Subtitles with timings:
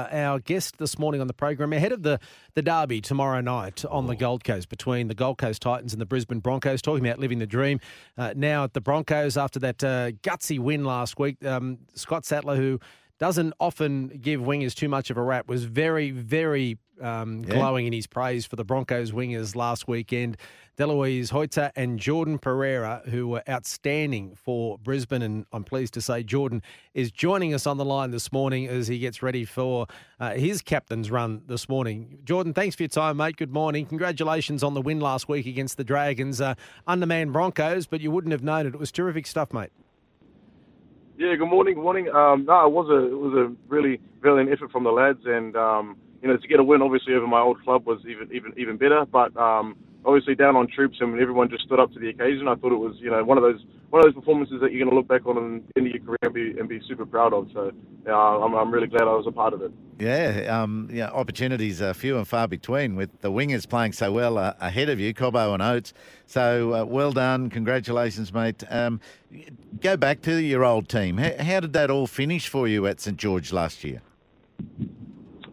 [0.00, 2.18] Uh, our guest this morning on the program ahead of the,
[2.54, 6.06] the derby tomorrow night on the Gold Coast between the Gold Coast Titans and the
[6.06, 7.80] Brisbane Broncos, talking about living the dream.
[8.16, 12.56] Uh, now at the Broncos after that uh, gutsy win last week, um, Scott Sattler,
[12.56, 12.80] who
[13.18, 17.54] doesn't often give wingers too much of a rap, was very, very um, Yeah.
[17.54, 20.36] glowing in his praise for the Broncos wingers last weekend.
[20.76, 25.20] Delouise Hoeter and Jordan Pereira, who were outstanding for Brisbane.
[25.20, 26.62] And I'm pleased to say Jordan
[26.94, 29.86] is joining us on the line this morning as he gets ready for
[30.18, 32.20] uh, his captain's run this morning.
[32.24, 33.36] Jordan, thanks for your time, mate.
[33.36, 33.84] Good morning.
[33.84, 36.40] Congratulations on the win last week against the Dragons.
[36.40, 36.54] Uh,
[36.86, 38.74] undermanned Broncos, but you wouldn't have known it.
[38.74, 39.70] It was terrific stuff, mate.
[41.18, 42.08] Yeah, good morning, good morning.
[42.08, 45.54] Um, no, it was a it was a really brilliant effort from the lads, and
[45.54, 48.52] um, you know to get a win obviously over my old club was even even
[48.56, 49.04] even better.
[49.10, 52.48] But um, obviously down on troops, and everyone just stood up to the occasion.
[52.48, 54.84] I thought it was you know one of those one of those performances that you're
[54.84, 56.80] going to look back on in the end of your career and be and be
[56.86, 57.48] super proud of.
[57.52, 57.72] So
[58.10, 59.72] I'm I'm really glad I was a part of it.
[59.98, 64.38] Yeah, um, yeah, opportunities are few and far between with the wingers playing so well
[64.38, 65.92] uh, ahead of you, Cobbo and Oates.
[66.26, 68.64] So uh, well done, congratulations, mate.
[68.70, 69.00] Um,
[69.80, 71.18] go back to your old team.
[71.18, 74.00] How, how did that all finish for you at St George last year?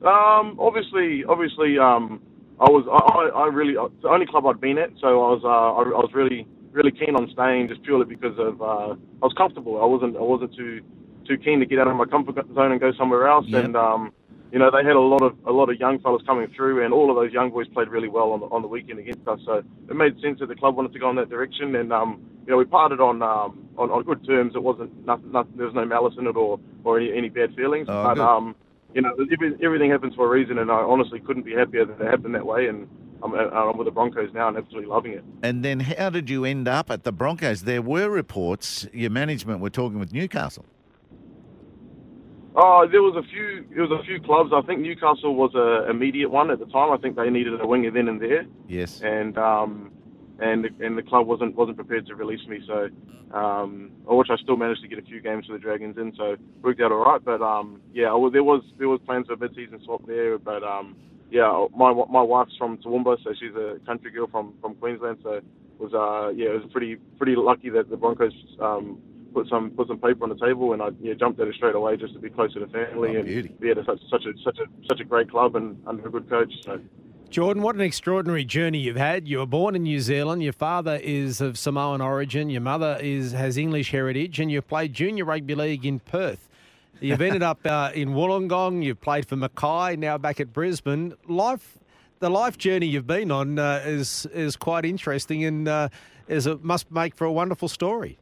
[0.03, 2.21] Um, obviously, obviously, um,
[2.59, 5.29] I was, I, I I really, it's the only club I'd been at, so I
[5.33, 8.93] was, uh, I, I was really, really keen on staying just purely because of, uh,
[8.93, 9.81] I was comfortable.
[9.81, 10.81] I wasn't, I wasn't too,
[11.27, 13.45] too keen to get out of my comfort zone and go somewhere else.
[13.47, 13.65] Yep.
[13.65, 14.11] And, um,
[14.51, 16.93] you know, they had a lot of, a lot of young fellas coming through, and
[16.93, 19.39] all of those young boys played really well on the, on the weekend against us.
[19.45, 22.21] So it made sense that the club wanted to go in that direction, and, um,
[22.45, 24.55] you know, we parted on, um, on, on good terms.
[24.55, 27.55] It wasn't, nothing, nothing, there was no malice in it or, or any, any bad
[27.55, 27.87] feelings.
[27.89, 28.23] Oh, but, good.
[28.23, 28.55] um,
[28.97, 29.13] you know,
[29.61, 32.47] everything happens for a reason, and I honestly couldn't be happier that it happened that
[32.47, 32.65] way.
[32.67, 32.87] And
[33.23, 35.23] I'm, I'm with the Broncos now and absolutely loving it.
[35.43, 37.61] And then how did you end up at the Broncos?
[37.61, 40.65] There were reports your management were talking with Newcastle.
[42.55, 43.65] Oh, there was a few.
[43.69, 44.49] There was a few clubs.
[44.51, 46.91] I think Newcastle was a immediate one at the time.
[46.91, 48.99] I think they needed a winger then and there, Yes.
[49.03, 49.91] and um,
[50.39, 52.59] and the, and the club wasn't wasn't prepared to release me.
[52.67, 52.89] So,
[53.37, 56.35] um, which I still managed to get a few games for the Dragons in, so
[56.61, 57.23] worked out all right.
[57.23, 60.63] But um, yeah, well, there was there was plans for a mid-season swap there, but
[60.63, 60.95] um,
[61.31, 65.41] yeah, my my wife's from Toowoomba, so she's a country girl from from Queensland, so
[65.79, 68.99] was uh yeah, it was pretty pretty lucky that the Broncos um
[69.33, 71.75] put some put some paper on the table, and I yeah jumped at it straight
[71.75, 73.55] away just to be closer to family Oh, and beauty.
[73.59, 76.11] be at a, such such a such a such a great club and under a
[76.11, 76.53] good coach.
[76.63, 76.79] So.
[77.29, 79.27] Jordan, what an extraordinary journey you've had.
[79.27, 80.41] You were born in New Zealand.
[80.41, 82.49] Your father is of Samoan origin.
[82.49, 86.47] Your mother is has English heritage, and you've played junior rugby league in Perth.
[87.01, 88.81] You've ended up uh, in Wollongong.
[88.81, 89.97] You've played for Mackay.
[89.97, 91.13] Now back at Brisbane.
[91.27, 91.77] Life,
[92.19, 95.89] the life journey you've been on uh, is is quite interesting, and uh,
[96.29, 98.17] is it must make for a wonderful story.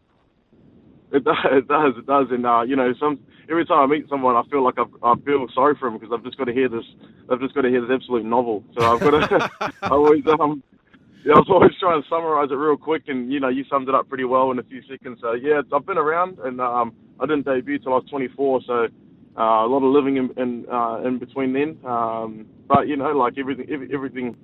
[1.12, 3.20] It does, it does, it does, and uh, you know, some
[3.50, 6.14] every time I meet someone, I feel like I've, I feel sorry for them because
[6.14, 6.86] I've just got to hear this.
[7.30, 8.64] I've just got to hear this absolute novel.
[8.78, 9.50] So I've got to.
[9.84, 10.64] I always um,
[11.26, 13.90] yeah, I was always trying to summarize it real quick, and you know, you summed
[13.90, 15.20] it up pretty well in a few seconds.
[15.22, 18.74] So yeah, I've been around, and um, I didn't debut till I was 24, so
[19.38, 21.80] uh, a lot of living in in, uh, in between then.
[21.84, 24.38] Um, but you know, like everything, every, everything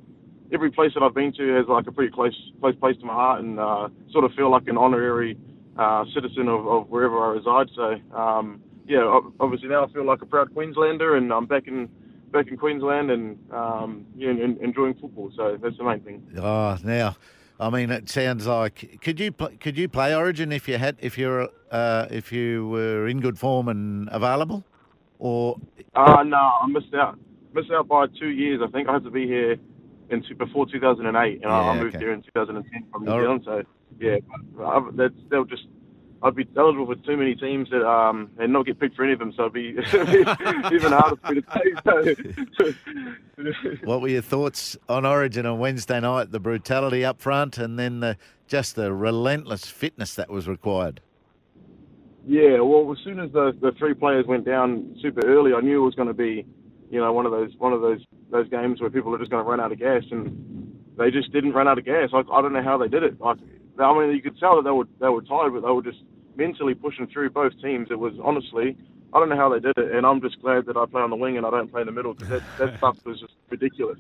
[0.52, 3.14] every place that I've been to has like a pretty close close place to my
[3.14, 5.38] heart, and uh, sort of feel like an honorary
[5.78, 7.68] uh, citizen of, of wherever I reside.
[7.76, 8.62] So um,
[8.92, 11.88] yeah, obviously now I feel like a proud Queenslander, and I'm back in
[12.34, 15.32] back in Queensland and um, yeah, and, enjoying football.
[15.34, 16.22] So that's the main thing.
[16.38, 17.16] Oh, now,
[17.58, 21.18] I mean, it sounds like could you could you play Origin if you had if
[21.18, 24.66] you're uh, if you were in good form and available,
[25.20, 25.56] or
[25.96, 27.18] Uh, no, I missed out.
[27.54, 28.60] Missed out by two years.
[28.62, 29.56] I think I had to be here
[30.10, 32.04] in two, before 2008, and I- I moved okay.
[32.04, 33.12] here in 2010 from New.
[33.12, 33.42] Zealand.
[33.46, 33.64] So
[34.02, 34.18] yeah,
[34.58, 35.64] but that's they'll just.
[36.24, 39.14] I'd be eligible for too many teams that um and not get picked for any
[39.14, 39.70] of them, so it'd be,
[40.76, 42.16] even harder for me to take.
[42.56, 42.74] So.
[43.84, 46.32] what were your thoughts on Origin on Wednesday night?
[46.32, 51.02] The brutality up front, and then the just the relentless fitness that was required.
[52.28, 55.82] Yeah, well, as soon as the the three players went down super early, I knew
[55.82, 56.46] it was going to be
[56.90, 59.44] you know one of those one of those those games where people are just going
[59.44, 62.10] to run out of gas, and they just didn't run out of gas.
[62.14, 63.20] I, I don't know how they did it.
[63.20, 63.38] Like,
[63.80, 66.04] I mean, you could tell that they were they were tired, but they were just
[66.42, 67.90] mentally pushing through both teams.
[67.92, 68.76] It was honestly,
[69.14, 71.12] I don't know how they did it, and I'm just glad that I play on
[71.12, 73.34] the wing and I don't play in the middle because that, that stuff was just
[73.50, 74.00] ridiculous.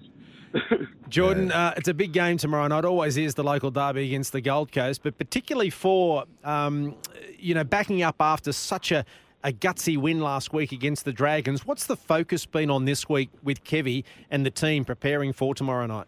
[1.10, 2.84] Jordan, uh, it's a big game tomorrow night.
[2.84, 6.96] Always is the local derby against the Gold Coast, but particularly for um,
[7.38, 9.06] you know backing up after such a,
[9.44, 11.66] a gutsy win last week against the Dragons.
[11.66, 15.86] What's the focus been on this week with Kevy and the team preparing for tomorrow
[15.86, 16.08] night?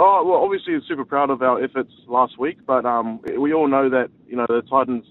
[0.00, 3.90] Oh well, obviously, super proud of our efforts last week, but um, we all know
[3.90, 5.04] that you know the Titans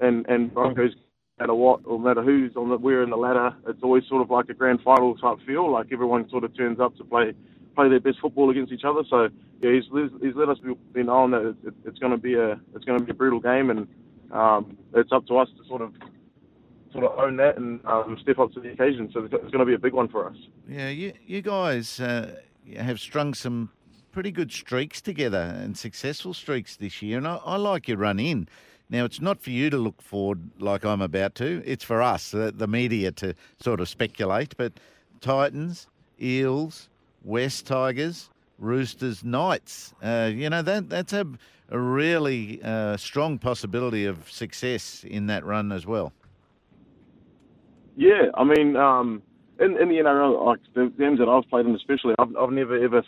[0.00, 0.92] and and Broncos
[1.38, 4.30] matter what or matter who's on the we're in the ladder, it's always sort of
[4.30, 5.70] like a grand final type feel.
[5.70, 7.34] Like everyone sort of turns up to play
[7.76, 9.02] play their best football against each other.
[9.10, 9.28] So
[9.60, 9.84] yeah, he's
[10.22, 12.98] he's let us be, be known that it's, it's going to be a it's going
[12.98, 13.86] to be a brutal game, and
[14.32, 15.92] um, it's up to us to sort of
[16.92, 19.10] sort of own that and um, step up to the occasion.
[19.12, 20.36] So it's going to be a big one for us.
[20.66, 22.36] Yeah, you you guys uh,
[22.78, 23.70] have strung some
[24.12, 28.18] pretty good streaks together and successful streaks this year, and I, I like your run
[28.18, 28.48] in.
[28.88, 31.62] Now, it's not for you to look forward like I'm about to.
[31.64, 34.56] It's for us, the, the media, to sort of speculate.
[34.56, 34.72] But
[35.20, 35.86] Titans,
[36.20, 36.88] Eels,
[37.24, 41.24] West Tigers, Roosters, Knights, uh, you know, that that's a,
[41.70, 46.12] a really uh, strong possibility of success in that run as well.
[47.96, 49.22] Yeah, I mean, um,
[49.60, 52.82] in, in the NRL, like the games that I've played in, especially, I've, I've never
[52.82, 53.04] ever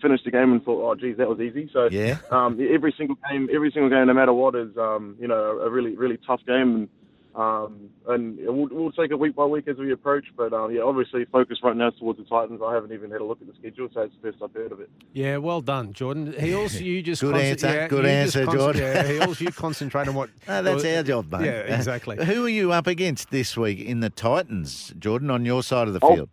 [0.00, 1.68] finished the game and thought, oh, geez, that was easy.
[1.72, 5.28] So yeah, um, every single game, every single game, no matter what, is um, you
[5.28, 6.74] know a really really tough game.
[6.74, 6.88] And,
[7.34, 10.26] um, and we'll, we'll take it week by week as we approach.
[10.36, 12.60] But um, yeah, obviously focus right now towards the Titans.
[12.62, 14.70] I haven't even had a look at the schedule, so it's the first I've heard
[14.70, 14.90] of it.
[15.14, 16.34] Yeah, well done, Jordan.
[16.38, 17.66] Heals, you just good answer.
[17.68, 18.82] Yeah, good answer, Jordan.
[18.82, 20.28] Yeah, Heals, you concentrate on what.
[20.48, 21.46] no, that's our job, mate.
[21.46, 22.22] Yeah, exactly.
[22.22, 25.94] Who are you up against this week in the Titans, Jordan, on your side of
[25.94, 26.28] the Oh, field?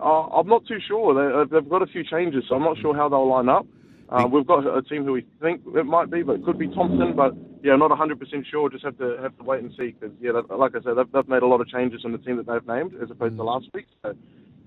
[0.00, 1.14] Uh, I'm not too sure.
[1.14, 3.66] They, they've got a few changes, so I'm not sure how they'll line up.
[4.08, 6.68] Uh, we've got a team who we think it might be, but it could be
[6.68, 7.14] Thompson.
[7.14, 8.16] But yeah, not 100%
[8.50, 8.70] sure.
[8.70, 11.28] Just have to have to wait and see because yeah, like I said, they've, they've
[11.28, 13.66] made a lot of changes in the team that they've named as opposed to last
[13.74, 13.86] week.
[14.02, 14.14] So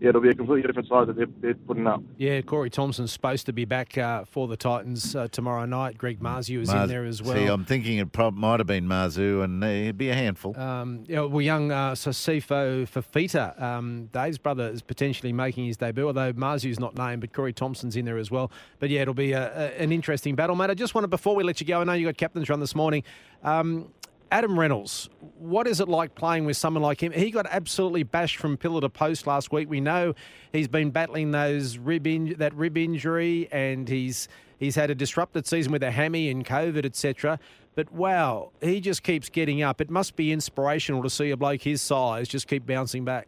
[0.01, 2.01] yeah, it'll be a completely different side that they're, they're putting up.
[2.17, 5.95] Yeah, Corey Thompson's supposed to be back uh, for the Titans uh, tomorrow night.
[5.95, 7.35] Greg Marzhew is Mars- in there as well.
[7.35, 10.59] See, I'm thinking it prob- might have been Marzhew, and uh, it'd be a handful.
[10.59, 15.77] Um, you know, well, young uh, Sasifo Fifita, um, Dave's brother, is potentially making his
[15.77, 18.51] debut, although Marzhew's not named, but Corey Thompson's in there as well.
[18.79, 20.71] But yeah, it'll be a, a, an interesting battle, mate.
[20.71, 22.73] I just wanted, before we let you go, I know you got captain's run this
[22.73, 23.03] morning.
[23.43, 23.91] Um,
[24.31, 27.11] Adam Reynolds, what is it like playing with someone like him?
[27.11, 29.69] He got absolutely bashed from pillar to post last week.
[29.69, 30.13] We know
[30.53, 35.45] he's been battling those rib in, that rib injury, and he's he's had a disrupted
[35.45, 37.39] season with a hammy and COVID, etc.
[37.75, 39.81] But wow, he just keeps getting up.
[39.81, 43.27] It must be inspirational to see a bloke his size just keep bouncing back.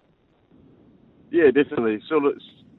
[1.31, 2.01] Yeah, definitely.
[2.07, 2.33] So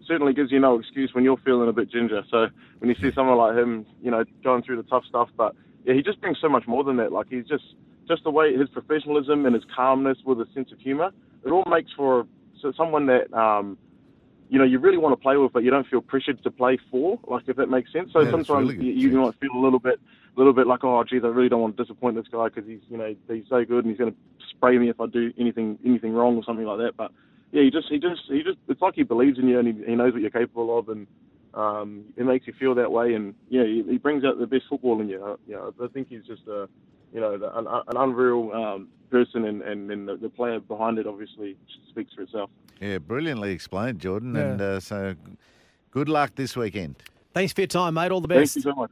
[0.06, 2.22] certainly gives you no excuse when you're feeling a bit ginger.
[2.30, 2.48] So
[2.78, 5.54] when you see someone like him, you know, going through the tough stuff, but
[5.84, 7.12] yeah, he just brings so much more than that.
[7.12, 7.64] Like he's just
[8.06, 11.10] just the way his professionalism and his calmness with a sense of humour.
[11.44, 12.26] It all makes for
[12.60, 13.76] so someone that um,
[14.48, 16.78] you know you really want to play with, but you don't feel pressured to play
[16.90, 17.18] for.
[17.26, 18.10] Like if that makes sense.
[18.12, 20.00] So Yeah, sometimes really you, you might feel a little bit,
[20.34, 22.68] a little bit like, oh, geez, I really don't want to disappoint this guy because
[22.68, 24.18] he's you know he's so good and he's going to
[24.50, 26.96] spray me if I do anything anything wrong or something like that.
[26.96, 27.12] But
[27.52, 29.84] yeah, he just he just he just it's like he believes in you and he,
[29.84, 31.06] he knows what you're capable of and
[31.54, 34.64] um, it makes you feel that way and yeah he, he brings out the best
[34.68, 35.24] football in you.
[35.24, 36.68] Uh, you know, I think he's just a
[37.14, 40.98] you know the- an, an unreal um, person and and, and the, the player behind
[40.98, 41.56] it obviously
[41.88, 42.50] speaks for itself.
[42.80, 44.34] Yeah, brilliantly explained, Jordan.
[44.34, 44.42] Yeah.
[44.42, 45.14] And uh, so
[45.90, 46.96] good luck this weekend.
[47.32, 48.10] Thanks for your time, mate.
[48.10, 48.36] All the best.
[48.36, 48.56] Thank best.
[48.56, 48.90] you so much.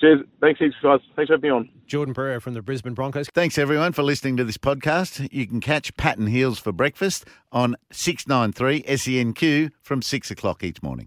[0.00, 0.20] Cheers.
[0.40, 0.98] Thanks heaps guys.
[1.14, 1.68] Thanks for having me on.
[1.86, 3.28] Jordan Pereira from the Brisbane Broncos.
[3.28, 5.28] Thanks, everyone, for listening to this podcast.
[5.30, 10.64] You can catch Pat and Heals for breakfast on 693 SENQ E from 6 o'clock
[10.64, 11.06] each morning.